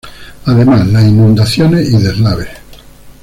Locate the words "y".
1.93-1.97